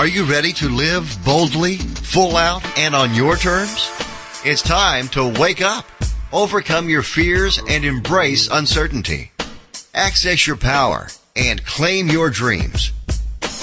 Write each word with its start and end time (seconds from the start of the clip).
Are 0.00 0.08
you 0.08 0.24
ready 0.24 0.54
to 0.54 0.68
live 0.70 1.14
boldly, 1.26 1.76
full 1.76 2.38
out, 2.38 2.64
and 2.78 2.94
on 2.96 3.14
your 3.14 3.36
terms? 3.36 3.90
It's 4.46 4.62
time 4.62 5.08
to 5.08 5.28
wake 5.38 5.60
up, 5.60 5.84
overcome 6.32 6.88
your 6.88 7.02
fears, 7.02 7.60
and 7.68 7.84
embrace 7.84 8.48
uncertainty. 8.50 9.30
Access 9.92 10.46
your 10.46 10.56
power 10.56 11.08
and 11.36 11.62
claim 11.66 12.08
your 12.08 12.30
dreams. 12.30 12.92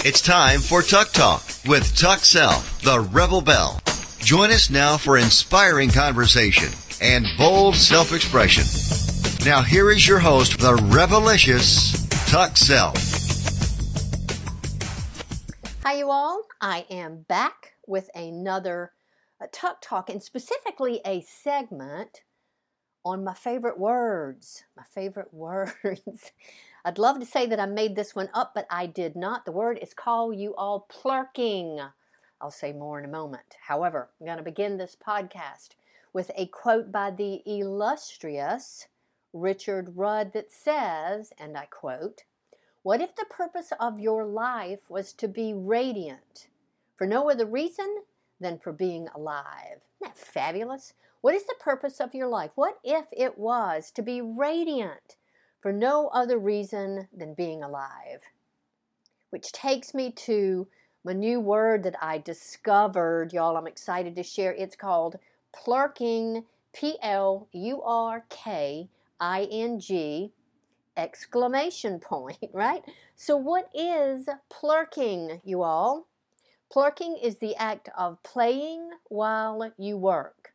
It's 0.05 0.21
time 0.21 0.59
for 0.59 0.83
Tuck 0.83 1.11
Talk 1.11 1.41
with 1.65 1.97
Tuck 1.97 2.19
Self, 2.19 2.83
the 2.83 2.99
Rebel 2.99 3.41
Belle. 3.41 3.81
Join 4.19 4.51
us 4.51 4.69
now 4.69 4.97
for 4.97 5.17
inspiring 5.17 5.89
conversation 5.89 6.69
and 7.01 7.25
bold 7.39 7.75
self-expression. 7.75 9.43
Now 9.43 9.63
here 9.63 9.89
is 9.89 10.07
your 10.07 10.19
host, 10.19 10.59
the 10.59 10.75
Rebelicious 10.75 12.05
Tuck 12.29 12.57
Self. 12.57 13.26
Hi, 15.87 15.93
you 15.93 16.11
all. 16.11 16.43
I 16.59 16.85
am 16.89 17.21
back 17.29 17.75
with 17.87 18.09
another 18.13 18.91
uh, 19.39 19.45
Tuck 19.53 19.77
Talk 19.81 20.09
and 20.09 20.21
specifically 20.21 20.99
a 21.05 21.21
segment 21.21 22.23
on 23.05 23.23
my 23.23 23.33
favorite 23.33 23.79
words. 23.79 24.65
My 24.75 24.83
favorite 24.83 25.33
words. 25.33 26.33
I'd 26.83 26.97
love 26.97 27.21
to 27.21 27.25
say 27.25 27.45
that 27.45 27.61
I 27.61 27.67
made 27.67 27.95
this 27.95 28.13
one 28.13 28.27
up, 28.33 28.51
but 28.53 28.67
I 28.69 28.85
did 28.85 29.15
not. 29.15 29.45
The 29.45 29.53
word 29.53 29.79
is 29.81 29.93
call 29.93 30.33
you 30.33 30.53
all 30.57 30.89
plurking. 30.89 31.79
I'll 32.41 32.51
say 32.51 32.73
more 32.73 32.99
in 32.99 33.05
a 33.05 33.07
moment. 33.07 33.55
However, 33.65 34.09
I'm 34.19 34.25
going 34.25 34.39
to 34.39 34.43
begin 34.43 34.75
this 34.75 34.97
podcast 34.97 35.69
with 36.11 36.31
a 36.35 36.47
quote 36.47 36.91
by 36.91 37.11
the 37.11 37.41
illustrious 37.45 38.87
Richard 39.31 39.95
Rudd 39.95 40.33
that 40.33 40.51
says, 40.51 41.31
and 41.39 41.57
I 41.57 41.67
quote, 41.67 42.25
what 42.87 43.01
if 43.01 43.13
the 43.17 43.25
purpose 43.29 43.73
of 43.81 43.99
your 43.99 44.23
life 44.23 44.89
was 44.89 45.11
to 45.11 45.27
be 45.27 45.53
radiant 45.53 46.47
for 46.95 47.05
no 47.05 47.29
other 47.29 47.45
reason 47.45 48.03
than 48.39 48.57
for 48.57 48.71
being 48.71 49.09
alive? 49.13 49.81
Isn't 49.99 50.15
that 50.15 50.17
fabulous? 50.17 50.93
What 51.19 51.35
is 51.35 51.45
the 51.45 51.55
purpose 51.59 51.99
of 51.99 52.15
your 52.15 52.29
life? 52.29 52.51
What 52.55 52.77
if 52.85 53.07
it 53.11 53.37
was 53.37 53.91
to 53.91 54.01
be 54.01 54.21
radiant 54.21 55.17
for 55.59 55.73
no 55.73 56.07
other 56.13 56.37
reason 56.37 57.09
than 57.13 57.33
being 57.33 57.61
alive? 57.61 58.21
Which 59.31 59.51
takes 59.51 59.93
me 59.93 60.09
to 60.11 60.69
my 61.03 61.11
new 61.11 61.41
word 61.41 61.83
that 61.83 62.01
I 62.01 62.19
discovered, 62.19 63.33
y'all. 63.33 63.57
I'm 63.57 63.67
excited 63.67 64.15
to 64.15 64.23
share. 64.23 64.53
It's 64.53 64.77
called 64.77 65.17
plurking, 65.53 66.45
P 66.73 66.95
L 67.01 67.49
U 67.51 67.81
R 67.81 68.23
K 68.29 68.87
I 69.19 69.45
N 69.51 69.77
G 69.81 70.31
exclamation 70.97 71.99
point, 71.99 72.37
right? 72.53 72.83
So, 73.15 73.37
what 73.37 73.69
is 73.73 74.27
plurking, 74.49 75.41
you 75.43 75.61
all? 75.61 76.07
Plurking 76.69 77.17
is 77.21 77.37
the 77.37 77.55
act 77.55 77.89
of 77.97 78.21
playing 78.23 78.89
while 79.05 79.71
you 79.77 79.97
work. 79.97 80.53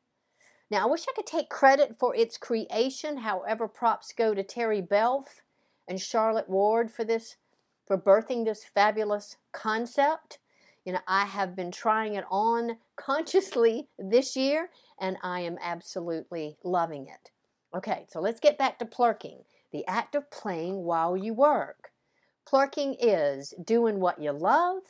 Now, 0.71 0.87
I 0.87 0.91
wish 0.91 1.07
I 1.09 1.13
could 1.15 1.27
take 1.27 1.49
credit 1.49 1.97
for 1.99 2.15
its 2.15 2.37
creation. 2.37 3.19
However, 3.19 3.69
props 3.69 4.13
go 4.13 4.35
to 4.35 4.43
Terry 4.43 4.83
Belf 4.83 5.41
and 5.89 6.01
Charlotte 6.01 6.49
Ward 6.49 6.91
for 6.91 7.05
this, 7.05 7.37
for 7.87 7.99
birthing 7.99 8.45
this 8.45 8.65
fabulous 8.65 9.37
concept. 9.53 10.39
You 10.85 10.95
know, 10.95 11.01
I 11.07 11.27
have 11.27 11.55
been 11.55 11.71
trying 11.71 12.15
it 12.15 12.25
on 12.31 12.79
consciously 12.97 13.89
this 13.99 14.37
year, 14.37 14.71
and 14.99 15.17
I 15.23 15.41
am 15.41 15.59
absolutely 15.63 16.57
loving 16.65 17.07
it. 17.07 17.31
Okay, 17.75 18.07
so 18.09 18.21
let's 18.21 18.41
get 18.41 18.59
back 18.59 18.79
to 18.79 18.85
plurking 18.85 19.45
the 19.73 19.87
act 19.87 20.15
of 20.15 20.31
playing 20.31 20.85
while 20.85 21.17
you 21.17 21.35
work. 21.35 21.91
Plurking 22.47 22.97
is 23.01 23.55
doing 23.65 24.01
what 24.01 24.21
you 24.21 24.33
love 24.33 24.83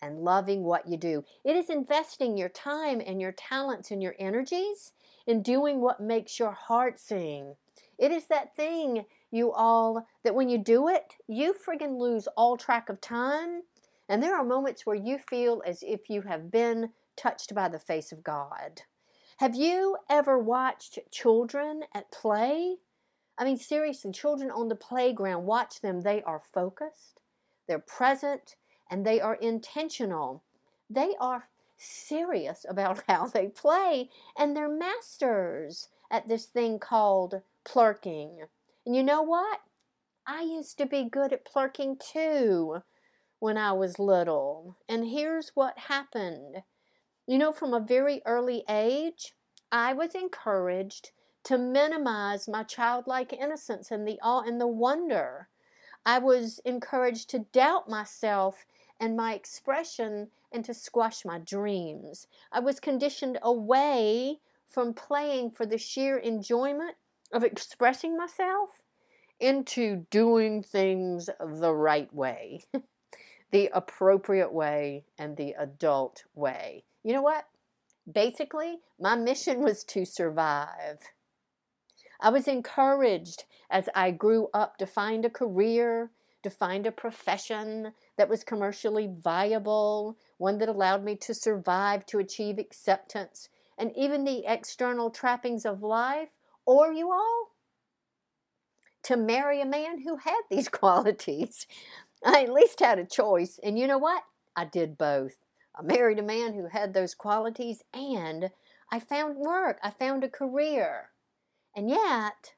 and 0.00 0.20
loving 0.20 0.62
what 0.64 0.86
you 0.86 0.96
do. 0.96 1.24
It 1.44 1.56
is 1.56 1.70
investing 1.70 2.36
your 2.36 2.48
time 2.48 3.00
and 3.04 3.20
your 3.20 3.32
talents 3.32 3.90
and 3.90 4.02
your 4.02 4.14
energies 4.18 4.92
in 5.26 5.42
doing 5.42 5.80
what 5.80 6.00
makes 6.00 6.38
your 6.38 6.52
heart 6.52 6.98
sing. 6.98 7.56
It 7.98 8.10
is 8.10 8.26
that 8.26 8.54
thing, 8.54 9.06
you 9.30 9.52
all, 9.52 10.06
that 10.22 10.34
when 10.34 10.48
you 10.48 10.58
do 10.58 10.88
it, 10.88 11.14
you 11.26 11.54
friggin' 11.54 11.98
lose 11.98 12.26
all 12.36 12.56
track 12.56 12.88
of 12.88 13.00
time. 13.00 13.62
And 14.08 14.22
there 14.22 14.36
are 14.36 14.44
moments 14.44 14.84
where 14.84 14.96
you 14.96 15.18
feel 15.18 15.62
as 15.64 15.82
if 15.82 16.10
you 16.10 16.22
have 16.22 16.50
been 16.50 16.90
touched 17.16 17.54
by 17.54 17.68
the 17.68 17.78
face 17.78 18.12
of 18.12 18.22
God. 18.22 18.82
Have 19.38 19.54
you 19.54 19.96
ever 20.10 20.38
watched 20.38 20.98
children 21.10 21.82
at 21.94 22.12
play? 22.12 22.76
I 23.36 23.44
mean, 23.44 23.56
seriously, 23.56 24.12
children 24.12 24.50
on 24.50 24.68
the 24.68 24.76
playground, 24.76 25.44
watch 25.44 25.80
them. 25.80 26.02
They 26.02 26.22
are 26.22 26.42
focused, 26.52 27.20
they're 27.66 27.78
present, 27.78 28.56
and 28.90 29.04
they 29.04 29.20
are 29.20 29.34
intentional. 29.34 30.42
They 30.88 31.14
are 31.20 31.48
serious 31.76 32.64
about 32.68 33.02
how 33.08 33.26
they 33.26 33.48
play, 33.48 34.10
and 34.38 34.56
they're 34.56 34.68
masters 34.68 35.88
at 36.10 36.28
this 36.28 36.46
thing 36.46 36.78
called 36.78 37.42
plurking. 37.64 38.44
And 38.86 38.94
you 38.94 39.02
know 39.02 39.22
what? 39.22 39.60
I 40.26 40.42
used 40.42 40.78
to 40.78 40.86
be 40.86 41.04
good 41.04 41.32
at 41.32 41.44
plurking 41.44 41.98
too 41.98 42.82
when 43.40 43.58
I 43.58 43.72
was 43.72 43.98
little. 43.98 44.76
And 44.88 45.06
here's 45.06 45.50
what 45.54 45.78
happened. 45.78 46.62
You 47.26 47.38
know, 47.38 47.52
from 47.52 47.74
a 47.74 47.80
very 47.80 48.22
early 48.24 48.64
age, 48.68 49.34
I 49.72 49.92
was 49.92 50.14
encouraged 50.14 51.10
to 51.44 51.58
minimize 51.58 52.48
my 52.48 52.62
childlike 52.62 53.32
innocence 53.32 53.90
and 53.90 54.06
the 54.06 54.18
awe 54.22 54.42
and 54.42 54.60
the 54.60 54.66
wonder. 54.66 55.48
I 56.06 56.18
was 56.18 56.60
encouraged 56.64 57.30
to 57.30 57.40
doubt 57.52 57.88
myself 57.88 58.66
and 59.00 59.16
my 59.16 59.34
expression 59.34 60.28
and 60.52 60.64
to 60.64 60.74
squash 60.74 61.24
my 61.24 61.38
dreams. 61.38 62.26
I 62.52 62.60
was 62.60 62.80
conditioned 62.80 63.38
away 63.42 64.40
from 64.68 64.94
playing 64.94 65.50
for 65.50 65.66
the 65.66 65.78
sheer 65.78 66.16
enjoyment 66.16 66.96
of 67.32 67.44
expressing 67.44 68.16
myself 68.16 68.82
into 69.40 70.06
doing 70.10 70.62
things 70.62 71.28
the 71.40 71.74
right 71.74 72.12
way, 72.14 72.62
the 73.50 73.70
appropriate 73.74 74.52
way, 74.52 75.04
and 75.18 75.36
the 75.36 75.54
adult 75.58 76.24
way. 76.34 76.84
You 77.02 77.12
know 77.12 77.22
what? 77.22 77.46
Basically, 78.10 78.78
my 79.00 79.16
mission 79.16 79.60
was 79.60 79.84
to 79.84 80.04
survive. 80.04 81.00
I 82.24 82.30
was 82.30 82.48
encouraged 82.48 83.44
as 83.68 83.90
I 83.94 84.10
grew 84.10 84.48
up 84.54 84.78
to 84.78 84.86
find 84.86 85.26
a 85.26 85.30
career, 85.30 86.10
to 86.42 86.48
find 86.48 86.86
a 86.86 86.90
profession 86.90 87.92
that 88.16 88.30
was 88.30 88.42
commercially 88.42 89.10
viable, 89.14 90.16
one 90.38 90.56
that 90.56 90.70
allowed 90.70 91.04
me 91.04 91.16
to 91.16 91.34
survive, 91.34 92.06
to 92.06 92.18
achieve 92.18 92.58
acceptance, 92.58 93.50
and 93.76 93.92
even 93.94 94.24
the 94.24 94.42
external 94.46 95.10
trappings 95.10 95.66
of 95.66 95.82
life, 95.82 96.30
or 96.64 96.90
you 96.94 97.12
all, 97.12 97.50
to 99.02 99.18
marry 99.18 99.60
a 99.60 99.66
man 99.66 100.00
who 100.00 100.16
had 100.16 100.40
these 100.50 100.70
qualities. 100.70 101.66
I 102.24 102.44
at 102.44 102.52
least 102.54 102.80
had 102.80 102.98
a 102.98 103.04
choice, 103.04 103.60
and 103.62 103.78
you 103.78 103.86
know 103.86 103.98
what? 103.98 104.22
I 104.56 104.64
did 104.64 104.96
both. 104.96 105.36
I 105.78 105.82
married 105.82 106.18
a 106.18 106.22
man 106.22 106.54
who 106.54 106.68
had 106.68 106.94
those 106.94 107.14
qualities, 107.14 107.82
and 107.92 108.48
I 108.90 108.98
found 108.98 109.36
work, 109.36 109.78
I 109.82 109.90
found 109.90 110.24
a 110.24 110.30
career. 110.30 111.10
And 111.74 111.88
yet, 111.88 112.54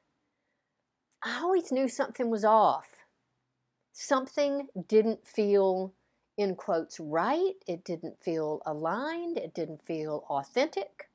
I 1.23 1.39
always 1.41 1.71
knew 1.71 1.87
something 1.87 2.29
was 2.29 2.45
off. 2.45 2.87
Something 3.91 4.67
didn't 4.87 5.27
feel, 5.27 5.93
in 6.37 6.55
quotes, 6.55 6.99
right. 6.99 7.55
It 7.65 7.83
didn't 7.83 8.21
feel 8.21 8.61
aligned. 8.65 9.37
It 9.37 9.55
didn't 9.55 9.83
feel 9.83 10.23
authentic. 10.29 11.09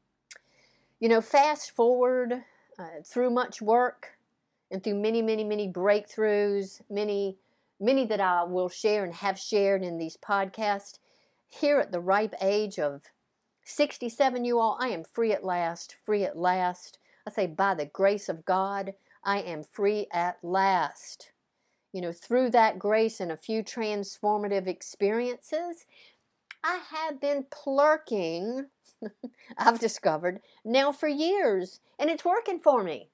You 0.98 1.08
know, 1.08 1.20
fast 1.20 1.70
forward 1.70 2.42
uh, 2.78 3.02
through 3.04 3.30
much 3.30 3.62
work 3.62 4.18
and 4.70 4.82
through 4.82 5.00
many, 5.00 5.22
many, 5.22 5.44
many 5.44 5.68
breakthroughs, 5.68 6.80
many, 6.90 7.36
many 7.78 8.04
that 8.06 8.20
I 8.20 8.42
will 8.44 8.68
share 8.68 9.04
and 9.04 9.14
have 9.14 9.38
shared 9.38 9.84
in 9.84 9.98
these 9.98 10.16
podcasts. 10.16 10.98
Here 11.48 11.78
at 11.78 11.92
the 11.92 12.00
ripe 12.00 12.34
age 12.40 12.78
of 12.78 13.02
67, 13.64 14.44
you 14.44 14.58
all, 14.58 14.76
I 14.80 14.88
am 14.88 15.04
free 15.04 15.32
at 15.32 15.44
last, 15.44 15.96
free 16.04 16.24
at 16.24 16.36
last. 16.36 16.98
I 17.26 17.30
say, 17.30 17.46
by 17.46 17.74
the 17.74 17.86
grace 17.86 18.28
of 18.28 18.44
God, 18.44 18.94
I 19.24 19.40
am 19.40 19.64
free 19.64 20.06
at 20.12 20.38
last. 20.42 21.30
You 21.92 22.00
know, 22.00 22.12
through 22.12 22.50
that 22.50 22.78
grace 22.78 23.20
and 23.20 23.30
a 23.30 23.36
few 23.36 23.62
transformative 23.62 24.66
experiences, 24.66 25.84
I 26.64 26.80
have 26.90 27.20
been 27.20 27.46
plurking, 27.50 28.66
I've 29.58 29.78
discovered, 29.78 30.40
now 30.64 30.92
for 30.92 31.08
years, 31.08 31.80
and 31.98 32.08
it's 32.08 32.24
working 32.24 32.58
for 32.58 32.82
me. 32.82 33.08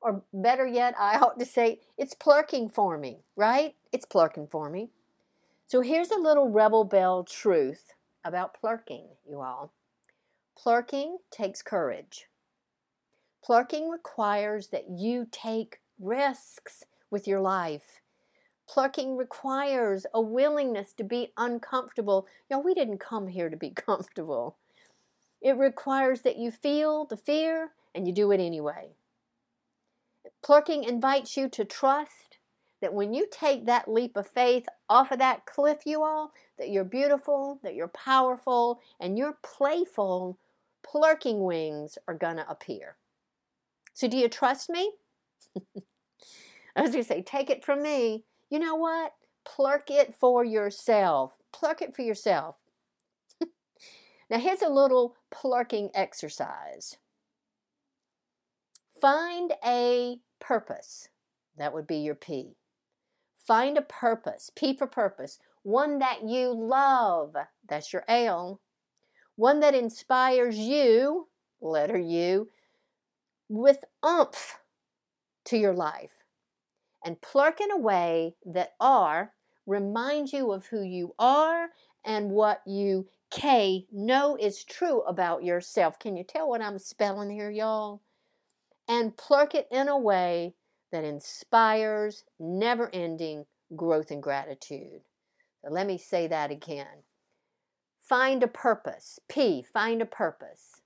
Or 0.00 0.22
better 0.32 0.66
yet, 0.66 0.94
I 0.98 1.18
ought 1.18 1.38
to 1.38 1.44
say, 1.44 1.80
it's 1.96 2.14
plurking 2.14 2.68
for 2.68 2.98
me, 2.98 3.18
right? 3.36 3.74
It's 3.92 4.06
plurking 4.06 4.48
for 4.48 4.70
me. 4.70 4.90
So 5.66 5.80
here's 5.80 6.10
a 6.10 6.18
little 6.18 6.50
Rebel 6.50 6.84
Belle 6.84 7.24
truth 7.24 7.92
about 8.24 8.54
plurking, 8.54 9.06
you 9.28 9.40
all. 9.40 9.72
Plurking 10.56 11.18
takes 11.30 11.62
courage. 11.62 12.26
Plurking 13.44 13.88
requires 13.88 14.68
that 14.68 14.88
you 14.88 15.26
take 15.30 15.80
risks 15.98 16.84
with 17.10 17.26
your 17.26 17.40
life. 17.40 18.00
Plurking 18.68 19.16
requires 19.16 20.06
a 20.14 20.20
willingness 20.20 20.92
to 20.94 21.04
be 21.04 21.32
uncomfortable. 21.36 22.26
Know, 22.48 22.60
we 22.60 22.72
didn't 22.72 22.98
come 22.98 23.26
here 23.26 23.50
to 23.50 23.56
be 23.56 23.70
comfortable. 23.74 24.56
It 25.40 25.56
requires 25.56 26.20
that 26.22 26.38
you 26.38 26.52
feel 26.52 27.04
the 27.04 27.16
fear 27.16 27.70
and 27.94 28.06
you 28.06 28.12
do 28.12 28.30
it 28.30 28.40
anyway. 28.40 28.90
Plurking 30.40 30.84
invites 30.84 31.36
you 31.36 31.48
to 31.48 31.64
trust 31.64 32.38
that 32.80 32.94
when 32.94 33.12
you 33.12 33.26
take 33.30 33.66
that 33.66 33.88
leap 33.88 34.16
of 34.16 34.26
faith 34.26 34.68
off 34.88 35.10
of 35.10 35.18
that 35.18 35.46
cliff, 35.46 35.78
you 35.84 36.02
all, 36.02 36.32
that 36.58 36.70
you're 36.70 36.84
beautiful, 36.84 37.58
that 37.62 37.74
you're 37.74 37.88
powerful, 37.88 38.80
and 39.00 39.18
you're 39.18 39.38
playful, 39.42 40.38
plurking 40.84 41.42
wings 41.42 41.98
are 42.06 42.14
going 42.14 42.36
to 42.36 42.48
appear. 42.48 42.96
So, 43.94 44.08
do 44.08 44.16
you 44.16 44.28
trust 44.28 44.70
me? 44.70 44.92
I 46.76 46.82
was 46.82 46.92
going 46.92 47.04
to 47.04 47.08
say, 47.08 47.22
take 47.22 47.50
it 47.50 47.64
from 47.64 47.82
me. 47.82 48.24
You 48.50 48.58
know 48.58 48.74
what? 48.74 49.12
Plurk 49.44 49.90
it 49.90 50.14
for 50.14 50.44
yourself. 50.44 51.34
Plurk 51.52 51.82
it 51.82 51.94
for 51.94 52.02
yourself. 52.02 52.56
now, 54.30 54.38
here's 54.38 54.62
a 54.62 54.68
little 54.68 55.16
plurking 55.30 55.90
exercise. 55.94 56.96
Find 59.00 59.52
a 59.64 60.20
purpose. 60.40 61.08
That 61.58 61.74
would 61.74 61.86
be 61.86 61.98
your 61.98 62.14
P. 62.14 62.56
Find 63.36 63.76
a 63.76 63.82
purpose, 63.82 64.50
P 64.54 64.76
for 64.76 64.86
purpose, 64.86 65.38
one 65.64 65.98
that 65.98 66.22
you 66.22 66.52
love. 66.52 67.34
That's 67.68 67.92
your 67.92 68.04
L. 68.06 68.60
One 69.36 69.60
that 69.60 69.74
inspires 69.74 70.56
you, 70.56 71.28
letter 71.60 71.98
U, 71.98 72.48
with 73.52 73.84
umph 74.02 74.58
to 75.44 75.58
your 75.58 75.74
life. 75.74 76.24
And 77.04 77.20
plurk 77.20 77.60
in 77.60 77.70
a 77.70 77.76
way 77.76 78.34
that 78.46 78.72
R 78.80 79.32
reminds 79.66 80.32
you 80.32 80.52
of 80.52 80.66
who 80.66 80.82
you 80.82 81.14
are 81.18 81.68
and 82.04 82.30
what 82.30 82.62
you 82.66 83.06
K 83.30 83.86
know 83.92 84.36
is 84.40 84.64
true 84.64 85.02
about 85.02 85.44
yourself. 85.44 85.98
Can 85.98 86.16
you 86.16 86.24
tell 86.24 86.48
what 86.48 86.62
I'm 86.62 86.78
spelling 86.78 87.30
here, 87.30 87.50
y'all? 87.50 88.00
And 88.88 89.16
plurk 89.16 89.54
it 89.54 89.68
in 89.70 89.88
a 89.88 89.98
way 89.98 90.54
that 90.90 91.04
inspires 91.04 92.24
never 92.40 92.88
ending 92.94 93.44
growth 93.76 94.10
and 94.10 94.22
gratitude. 94.22 95.02
So 95.62 95.70
let 95.70 95.86
me 95.86 95.98
say 95.98 96.26
that 96.28 96.50
again. 96.50 97.04
Find 98.00 98.42
a 98.42 98.48
purpose. 98.48 99.18
P, 99.28 99.62
find 99.72 100.00
a 100.00 100.06
purpose. 100.06 100.80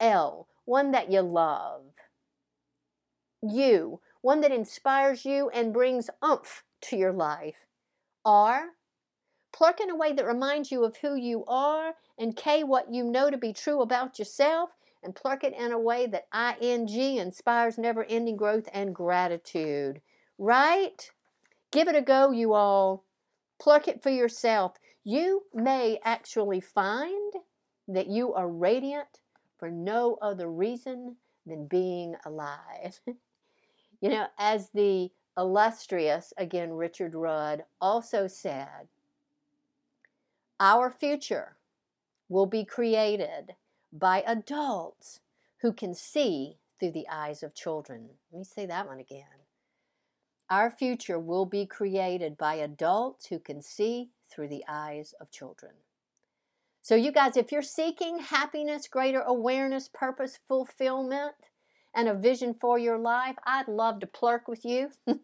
L, 0.00 0.48
one 0.64 0.92
that 0.92 1.10
you 1.10 1.20
love. 1.20 1.82
U, 3.50 4.00
one 4.20 4.40
that 4.40 4.52
inspires 4.52 5.24
you 5.24 5.48
and 5.50 5.72
brings 5.72 6.10
umph 6.22 6.64
to 6.82 6.96
your 6.96 7.12
life. 7.12 7.66
R, 8.24 8.70
plurk 9.52 9.80
in 9.80 9.90
a 9.90 9.96
way 9.96 10.12
that 10.12 10.26
reminds 10.26 10.70
you 10.70 10.84
of 10.84 10.96
who 10.96 11.14
you 11.14 11.44
are. 11.46 11.94
And 12.18 12.36
K, 12.36 12.64
what 12.64 12.92
you 12.92 13.04
know 13.04 13.30
to 13.30 13.38
be 13.38 13.52
true 13.52 13.80
about 13.80 14.18
yourself 14.18 14.70
and 15.02 15.14
plurk 15.14 15.44
it 15.44 15.54
in 15.54 15.72
a 15.72 15.78
way 15.78 16.06
that 16.06 16.26
ing 16.60 16.88
inspires 17.18 17.78
never 17.78 18.04
ending 18.04 18.36
growth 18.36 18.68
and 18.72 18.94
gratitude. 18.94 20.00
Right? 20.38 21.10
Give 21.70 21.88
it 21.88 21.96
a 21.96 22.02
go, 22.02 22.30
you 22.30 22.52
all. 22.52 23.04
Plurk 23.60 23.88
it 23.88 24.02
for 24.02 24.10
yourself. 24.10 24.72
You 25.04 25.44
may 25.54 25.98
actually 26.04 26.60
find 26.60 27.32
that 27.88 28.08
you 28.08 28.34
are 28.34 28.48
radiant 28.48 29.20
for 29.58 29.70
no 29.70 30.18
other 30.20 30.50
reason 30.50 31.16
than 31.46 31.66
being 31.66 32.16
alive. 32.24 33.00
you 34.00 34.10
know, 34.10 34.26
as 34.38 34.70
the 34.70 35.10
illustrious, 35.36 36.32
again, 36.36 36.72
Richard 36.72 37.14
Rudd 37.14 37.64
also 37.80 38.26
said, 38.26 38.88
our 40.58 40.90
future 40.90 41.56
will 42.28 42.46
be 42.46 42.64
created 42.64 43.54
by 43.92 44.22
adults 44.26 45.20
who 45.60 45.72
can 45.72 45.94
see 45.94 46.56
through 46.78 46.92
the 46.92 47.06
eyes 47.10 47.42
of 47.42 47.54
children. 47.54 48.08
Let 48.32 48.38
me 48.38 48.44
say 48.44 48.66
that 48.66 48.86
one 48.86 48.98
again. 48.98 49.24
Our 50.48 50.70
future 50.70 51.18
will 51.18 51.46
be 51.46 51.66
created 51.66 52.38
by 52.38 52.54
adults 52.54 53.26
who 53.26 53.38
can 53.38 53.60
see 53.60 54.10
through 54.30 54.48
the 54.48 54.64
eyes 54.68 55.14
of 55.20 55.30
children. 55.30 55.72
So, 56.82 56.94
you 56.94 57.10
guys, 57.10 57.36
if 57.36 57.50
you're 57.50 57.62
seeking 57.62 58.20
happiness, 58.20 58.86
greater 58.86 59.22
awareness, 59.22 59.90
purpose, 59.92 60.38
fulfillment, 60.46 61.34
and 61.96 62.08
a 62.08 62.14
vision 62.14 62.54
for 62.54 62.78
your 62.78 62.98
life, 62.98 63.36
I'd 63.44 63.68
love 63.68 64.00
to 64.00 64.06
plurk 64.06 64.46
with 64.46 64.64
you. 64.64 64.90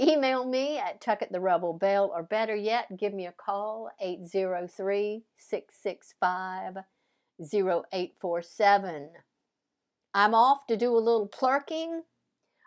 Email 0.00 0.44
me 0.44 0.78
at 0.78 1.00
Tuck 1.00 1.22
at 1.22 1.30
the 1.30 1.40
Rebel 1.40 1.74
Belle, 1.74 2.10
or 2.14 2.22
better 2.22 2.56
yet, 2.56 2.96
give 2.96 3.12
me 3.12 3.26
a 3.26 3.32
call 3.32 3.90
803 4.00 5.24
665 5.36 6.84
0847. 7.40 9.10
I'm 10.14 10.34
off 10.34 10.66
to 10.68 10.76
do 10.76 10.96
a 10.96 10.98
little 10.98 11.28
plurking. 11.28 12.02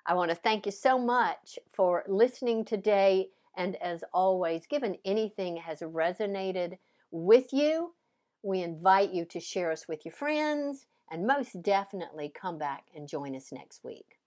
I 0.06 0.13
want 0.13 0.30
to 0.30 0.36
thank 0.36 0.65
you 0.65 0.71
so 0.71 1.00
much 1.00 1.57
for 1.74 2.03
listening 2.07 2.65
today. 2.65 3.30
And 3.57 3.75
as 3.77 4.03
always, 4.13 4.68
given 4.68 4.98
anything 5.03 5.57
has 5.57 5.80
resonated 5.80 6.77
with 7.12 7.51
you, 7.51 7.94
we 8.44 8.62
invite 8.62 9.12
you 9.12 9.25
to 9.25 9.39
share 9.39 9.71
us 9.71 9.88
with 9.88 10.06
your 10.06 10.13
friends 10.13 10.86
and 11.11 11.27
most 11.27 11.61
definitely 11.61 12.31
come 12.33 12.57
back 12.57 12.85
and 12.95 13.07
join 13.07 13.35
us 13.35 13.51
next 13.51 13.83
week. 13.83 14.20